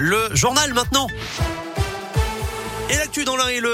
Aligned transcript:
le 0.00 0.34
journal 0.34 0.72
maintenant. 0.72 1.08
Et 2.92 2.96
l'actu 2.96 3.24
dans 3.24 3.36
l'un 3.36 3.46
et 3.48 3.60
le 3.60 3.70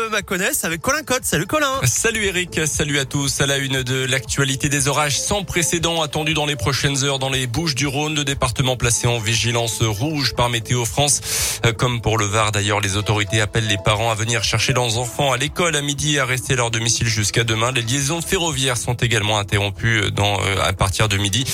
avec 0.62 0.80
Colin 0.80 1.02
Cotte. 1.02 1.24
Salut 1.24 1.46
Colin. 1.46 1.80
Salut 1.84 2.24
Eric, 2.24 2.60
salut 2.66 2.98
à 2.98 3.04
tous. 3.04 3.40
À 3.40 3.46
la 3.46 3.58
une 3.58 3.82
de 3.82 4.04
l'actualité 4.04 4.68
des 4.68 4.88
orages 4.88 5.18
sans 5.18 5.44
précédent 5.44 6.02
attendus 6.02 6.34
dans 6.34 6.46
les 6.46 6.56
prochaines 6.56 7.04
heures 7.04 7.18
dans 7.18 7.30
les 7.30 7.46
Bouches 7.46 7.74
du 7.74 7.86
Rhône, 7.86 8.14
le 8.14 8.24
département 8.24 8.76
placé 8.76 9.06
en 9.06 9.18
vigilance 9.18 9.82
rouge 9.82 10.34
par 10.34 10.50
Météo 10.50 10.84
France. 10.84 11.20
Euh, 11.64 11.72
comme 11.72 12.00
pour 12.00 12.18
le 12.18 12.26
Var 12.26 12.52
d'ailleurs, 12.52 12.80
les 12.80 12.96
autorités 12.96 13.40
appellent 13.40 13.66
les 13.66 13.78
parents 13.78 14.10
à 14.10 14.14
venir 14.14 14.42
chercher 14.42 14.72
leurs 14.72 14.98
enfants 14.98 15.32
à 15.32 15.36
l'école 15.36 15.76
à 15.76 15.82
midi 15.82 16.16
et 16.16 16.18
à 16.18 16.26
rester 16.26 16.54
leur 16.54 16.70
domicile 16.70 17.06
jusqu'à 17.06 17.44
demain. 17.44 17.72
Les 17.72 17.82
liaisons 17.82 18.20
ferroviaires 18.20 18.76
sont 18.76 18.94
également 18.94 19.38
interrompues 19.38 20.10
dans, 20.12 20.40
euh, 20.40 20.62
à 20.62 20.72
partir 20.72 21.08
de 21.08 21.16
midi. 21.16 21.44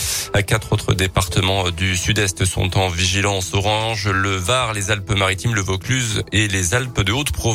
Quatre 0.47 0.73
autres 0.73 0.95
départements 0.95 1.71
du 1.71 1.97
sud-est 1.97 2.45
sont 2.45 2.79
en 2.79 2.89
vigilance 2.89 3.55
orange. 3.55 4.09
Le 4.09 4.35
Var, 4.35 4.73
les 4.73 4.91
Alpes-Maritimes, 4.91 5.55
le 5.55 5.63
Vaucluse 5.63 6.23
et 6.33 6.49
les 6.49 6.75
Alpes 6.75 7.01
de 7.03 7.13
Haute-Provence 7.13 7.52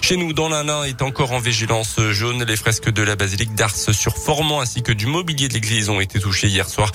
chez 0.00 0.16
nous, 0.16 0.32
dans 0.32 0.48
l'Ain 0.48 0.84
est 0.84 1.02
encore 1.02 1.32
en 1.32 1.38
vigilance 1.38 1.96
jaune. 2.10 2.44
Les 2.44 2.56
fresques 2.56 2.90
de 2.90 3.02
la 3.02 3.16
basilique 3.16 3.54
d'Ars 3.54 3.74
sur 3.74 4.16
Formant 4.16 4.60
ainsi 4.60 4.82
que 4.82 4.92
du 4.92 5.06
mobilier 5.06 5.48
de 5.48 5.54
l'église 5.54 5.88
ont 5.88 6.00
été 6.00 6.20
touchés 6.20 6.46
hier 6.46 6.68
soir 6.68 6.92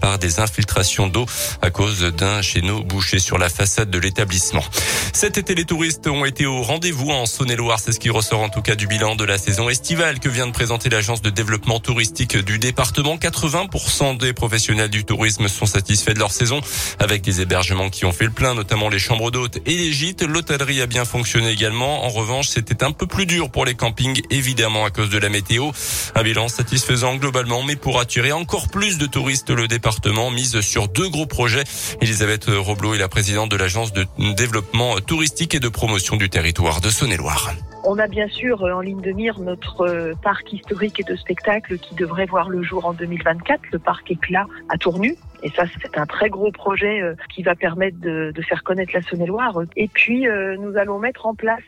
par 0.00 0.18
des 0.18 0.38
infiltrations 0.38 1.06
d'eau 1.08 1.24
à 1.62 1.70
cause 1.70 2.00
d'un 2.00 2.42
chéneau 2.42 2.82
bouché 2.82 3.18
sur 3.20 3.38
la 3.38 3.48
façade 3.48 3.90
de 3.90 3.98
l'établissement. 3.98 4.62
Cet 5.14 5.38
été, 5.38 5.54
les 5.54 5.64
touristes 5.64 6.06
ont 6.08 6.24
été 6.24 6.44
au 6.44 6.62
rendez-vous 6.62 7.10
en 7.10 7.26
Saône-et-Loire. 7.26 7.80
C'est 7.80 7.92
ce 7.92 8.00
qui 8.00 8.10
ressort 8.10 8.40
en 8.40 8.48
tout 8.48 8.62
cas 8.62 8.74
du 8.74 8.86
bilan 8.86 9.16
de 9.16 9.24
la 9.24 9.38
saison 9.38 9.68
estivale 9.68 10.20
que 10.20 10.28
vient 10.28 10.46
de 10.46 10.52
présenter 10.52 10.90
l'agence 10.90 11.22
de 11.22 11.30
développement 11.30 11.80
touristique 11.80 12.36
du 12.36 12.58
département. 12.58 13.16
80% 13.16 14.18
des 14.18 14.32
professionnels 14.34 14.90
du 14.90 15.04
tourisme 15.04 15.48
sont 15.48 15.66
satisfaits 15.66 16.12
de 16.12 16.18
leur 16.18 16.32
saison 16.32 16.60
avec 16.98 17.22
des 17.22 17.40
hébergements 17.40 17.88
qui 17.88 18.04
ont 18.04 18.12
fait 18.12 18.26
le 18.26 18.30
plein, 18.30 18.54
notamment 18.54 18.88
les 18.88 18.98
chambres 18.98 19.30
d'hôtes 19.30 19.58
et 19.64 19.74
les 19.74 19.92
gîtes. 19.92 20.22
L'hôtellerie 20.22 20.82
a 20.82 20.86
bien 20.86 21.04
fonctionné 21.04 21.50
également. 21.50 21.61
En 21.64 22.08
revanche, 22.08 22.48
c'était 22.48 22.82
un 22.82 22.90
peu 22.90 23.06
plus 23.06 23.24
dur 23.24 23.48
pour 23.48 23.64
les 23.64 23.74
campings, 23.74 24.20
évidemment 24.30 24.84
à 24.84 24.90
cause 24.90 25.10
de 25.10 25.18
la 25.18 25.28
météo. 25.28 25.70
Un 26.16 26.22
bilan 26.24 26.48
satisfaisant 26.48 27.14
globalement, 27.16 27.62
mais 27.62 27.76
pour 27.76 28.00
attirer 28.00 28.32
encore 28.32 28.68
plus 28.68 28.98
de 28.98 29.06
touristes, 29.06 29.50
le 29.50 29.68
département 29.68 30.30
mise 30.32 30.60
sur 30.60 30.88
deux 30.88 31.08
gros 31.08 31.26
projets. 31.26 31.62
Elisabeth 32.00 32.46
Roblot 32.48 32.94
est 32.94 32.98
la 32.98 33.08
présidente 33.08 33.50
de 33.50 33.56
l'agence 33.56 33.92
de 33.92 34.06
développement 34.34 34.96
touristique 34.96 35.54
et 35.54 35.60
de 35.60 35.68
promotion 35.68 36.16
du 36.16 36.28
territoire 36.28 36.80
de 36.80 36.90
Saône-et-Loire. 36.90 37.52
On 37.84 37.98
a 37.98 38.06
bien 38.06 38.28
sûr 38.28 38.62
euh, 38.62 38.72
en 38.72 38.80
ligne 38.80 39.00
de 39.00 39.10
mire 39.10 39.40
notre 39.40 39.82
euh, 39.82 40.14
parc 40.22 40.52
historique 40.52 41.00
et 41.00 41.04
de 41.04 41.16
spectacle 41.16 41.78
qui 41.78 41.94
devrait 41.94 42.26
voir 42.26 42.48
le 42.48 42.62
jour 42.62 42.86
en 42.86 42.92
2024, 42.92 43.60
le 43.72 43.78
parc 43.78 44.10
Éclat 44.10 44.46
à 44.68 44.78
Tournu. 44.78 45.16
Et 45.42 45.50
ça, 45.50 45.64
c'est 45.80 45.98
un 45.98 46.06
très 46.06 46.30
gros 46.30 46.52
projet 46.52 47.00
euh, 47.00 47.14
qui 47.34 47.42
va 47.42 47.54
permettre 47.54 47.98
de, 48.00 48.32
faire 48.42 48.62
connaître 48.62 48.92
la 48.94 49.02
Saône-et-Loire. 49.02 49.60
Et 49.76 49.88
puis, 49.88 50.26
nous 50.58 50.76
allons 50.76 50.98
mettre 50.98 51.26
en 51.26 51.34
place 51.34 51.62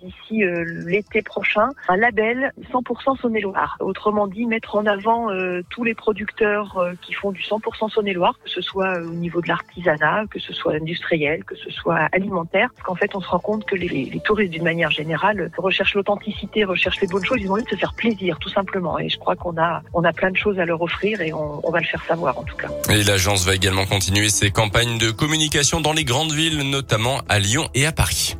d'ici 0.00 0.44
l'été 0.86 1.22
prochain 1.22 1.70
un 1.88 1.96
label 1.96 2.52
100% 2.72 3.20
Saône-et-Loire. 3.20 3.76
Autrement 3.80 4.28
dit, 4.28 4.46
mettre 4.46 4.76
en 4.76 4.86
avant 4.86 5.28
tous 5.70 5.82
les 5.82 5.94
producteurs 5.94 6.94
qui 7.02 7.12
font 7.12 7.32
du 7.32 7.42
100% 7.42 7.90
Saône-et-Loire, 7.90 8.38
que 8.44 8.48
ce 8.48 8.60
soit 8.60 8.98
au 9.00 9.10
niveau 9.10 9.40
de 9.40 9.48
l'artisanat, 9.48 10.26
que 10.30 10.38
ce 10.38 10.52
soit 10.52 10.74
industriel, 10.74 11.44
que 11.44 11.56
ce 11.56 11.70
soit 11.70 12.08
alimentaire. 12.12 12.70
Parce 12.74 12.86
qu'en 12.86 12.94
fait, 12.94 13.14
on 13.16 13.20
se 13.20 13.28
rend 13.28 13.40
compte 13.40 13.64
que 13.64 13.74
les, 13.74 13.88
les 13.88 14.20
touristes, 14.20 14.52
d'une 14.52 14.64
manière 14.64 14.90
générale, 14.90 15.50
recherchent 15.56 15.94
l'authenticité, 15.94 16.64
recherchent 16.64 17.00
les 17.00 17.08
bonnes 17.08 17.24
choses. 17.24 17.38
Ils 17.40 17.50
ont 17.50 17.54
envie 17.54 17.64
de 17.64 17.70
se 17.70 17.76
faire 17.76 17.94
plaisir, 17.94 18.38
tout 18.38 18.48
simplement. 18.50 18.98
Et 18.98 19.08
je 19.08 19.18
crois 19.18 19.36
qu'on 19.36 19.56
a, 19.58 19.82
on 19.92 20.04
a 20.04 20.12
plein 20.12 20.30
de 20.30 20.36
choses 20.36 20.58
à 20.58 20.64
leur 20.64 20.80
offrir 20.80 21.20
et 21.20 21.32
on, 21.32 21.66
on 21.66 21.70
va 21.70 21.80
le 21.80 21.86
faire 21.86 22.02
savoir, 22.04 22.38
en 22.38 22.42
tout 22.44 22.56
cas. 22.56 22.68
L'agence 23.06 23.44
va 23.44 23.54
également 23.54 23.86
continuer 23.86 24.28
ses 24.28 24.50
campagnes 24.50 24.98
de 24.98 25.10
communication 25.10 25.80
dans 25.80 25.92
les 25.92 26.04
grandes 26.04 26.32
villes, 26.32 26.68
notamment 26.68 27.20
à 27.28 27.38
Lyon 27.38 27.68
et 27.74 27.86
à 27.86 27.92
Paris. 27.92 28.36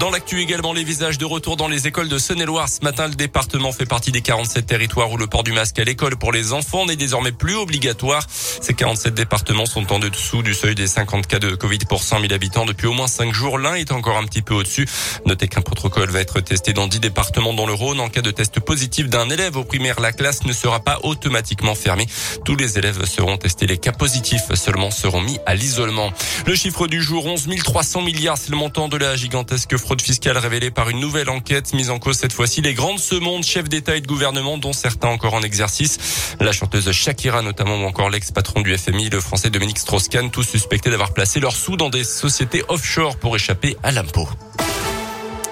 Dans 0.00 0.10
l'actu 0.10 0.40
également, 0.40 0.72
les 0.72 0.82
visages 0.82 1.18
de 1.18 1.24
retour 1.24 1.56
dans 1.56 1.68
les 1.68 1.86
écoles 1.86 2.08
de 2.08 2.18
Saône-et-Loire. 2.18 2.68
Ce 2.68 2.80
matin, 2.82 3.06
le 3.06 3.14
département 3.14 3.70
fait 3.70 3.86
partie 3.86 4.10
des 4.10 4.22
47 4.22 4.66
territoires 4.66 5.10
où 5.12 5.16
le 5.16 5.28
port 5.28 5.44
du 5.44 5.52
masque 5.52 5.78
à 5.78 5.84
l'école 5.84 6.16
pour 6.16 6.32
les 6.32 6.52
enfants 6.52 6.84
n'est 6.84 6.96
désormais 6.96 7.30
plus 7.30 7.54
obligatoire. 7.54 8.26
Ces 8.28 8.74
47 8.74 9.14
départements 9.14 9.66
sont 9.66 9.92
en 9.92 10.00
dessous 10.00 10.42
du 10.42 10.52
seuil 10.52 10.74
des 10.74 10.88
50 10.88 11.28
cas 11.28 11.38
de 11.38 11.54
Covid 11.54 11.78
pour 11.88 12.02
100 12.02 12.22
000 12.22 12.32
habitants 12.32 12.64
depuis 12.64 12.88
au 12.88 12.92
moins 12.92 13.06
5 13.06 13.32
jours. 13.32 13.56
L'un 13.56 13.76
est 13.76 13.92
encore 13.92 14.16
un 14.16 14.24
petit 14.24 14.42
peu 14.42 14.54
au-dessus. 14.54 14.88
Notez 15.26 15.46
qu'un 15.46 15.60
protocole 15.60 16.10
va 16.10 16.20
être 16.20 16.40
testé 16.40 16.72
dans 16.72 16.88
10 16.88 16.98
départements 16.98 17.54
dans 17.54 17.66
le 17.66 17.72
Rhône. 17.72 18.00
En 18.00 18.08
cas 18.08 18.22
de 18.22 18.32
test 18.32 18.58
positif 18.58 19.08
d'un 19.08 19.30
élève 19.30 19.56
au 19.56 19.64
primaire, 19.64 20.00
la 20.00 20.12
classe 20.12 20.44
ne 20.44 20.52
sera 20.52 20.80
pas 20.80 20.98
automatiquement 21.04 21.76
fermée. 21.76 22.06
Tous 22.44 22.56
les 22.56 22.78
élèves 22.78 23.04
seront 23.04 23.36
testés. 23.36 23.68
Les 23.68 23.78
cas 23.78 23.92
positifs 23.92 24.52
seulement 24.54 24.90
seront 24.90 25.20
mis 25.20 25.38
à 25.46 25.54
l'isolement. 25.54 26.12
Le 26.46 26.56
chiffre 26.56 26.88
du 26.88 27.00
jour, 27.00 27.26
11 27.26 27.46
300 27.62 28.02
milliards, 28.02 28.38
c'est 28.38 28.50
le 28.50 28.56
montant 28.56 28.88
de 28.88 28.96
la 28.96 29.14
gigantesque 29.14 29.76
fraude 29.84 30.00
fiscale 30.00 30.38
révélée 30.38 30.70
par 30.70 30.88
une 30.88 30.98
nouvelle 30.98 31.28
enquête 31.28 31.74
mise 31.74 31.90
en 31.90 31.98
cause 31.98 32.16
cette 32.16 32.32
fois-ci 32.32 32.62
les 32.62 32.72
grandes 32.72 32.98
semondes, 32.98 33.44
chefs 33.44 33.68
d'État 33.68 33.94
et 33.96 34.00
de 34.00 34.06
gouvernement, 34.06 34.56
dont 34.56 34.72
certains 34.72 35.08
encore 35.08 35.34
en 35.34 35.42
exercice. 35.42 35.98
La 36.40 36.52
chanteuse 36.52 36.90
Shakira 36.90 37.42
notamment 37.42 37.76
ou 37.76 37.84
encore 37.84 38.08
l'ex-patron 38.08 38.62
du 38.62 38.76
FMI, 38.76 39.10
le 39.10 39.20
français 39.20 39.50
Dominique 39.50 39.78
Strauss-Kahn, 39.78 40.30
tous 40.30 40.42
suspectés 40.42 40.88
d'avoir 40.88 41.12
placé 41.12 41.38
leurs 41.38 41.54
sous 41.54 41.76
dans 41.76 41.90
des 41.90 42.02
sociétés 42.02 42.62
offshore 42.68 43.18
pour 43.18 43.36
échapper 43.36 43.76
à 43.82 43.92
l'impôt. 43.92 44.26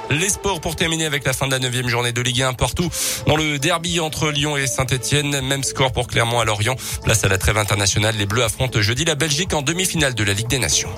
Les 0.09 0.31
sports 0.31 0.63
pour 0.63 0.77
terminer 0.77 1.05
avec 1.05 1.27
la 1.27 1.35
fin 1.35 1.47
de 1.47 1.53
la 1.53 1.59
neuvième 1.59 1.89
journée 1.89 2.13
de 2.13 2.23
Ligue 2.23 2.41
1 2.41 2.55
partout. 2.55 2.89
Dans 3.27 3.37
le 3.37 3.59
derby 3.59 4.01
entre 4.01 4.31
Lyon 4.31 4.57
et 4.57 4.67
Saint-Etienne, 4.67 5.43
même 5.43 5.63
score 5.63 5.93
pour 5.93 6.07
Clermont 6.07 6.41
à 6.41 6.47
Lorient. 6.47 6.77
Place 7.05 7.23
à 7.25 7.29
la 7.29 7.37
trêve 7.37 7.59
internationale, 7.59 8.15
les 8.17 8.27
Bleus 8.27 8.45
affrontent 8.45 8.81
jeudi 8.81 9.05
la 9.05 9.15
Belgique 9.15 9.53
en 9.53 9.61
demi-finale 9.61 10.15
de 10.15 10.25
la 10.25 10.33
Ligue 10.33 10.49
des 10.49 10.59
Nations. 10.59 10.91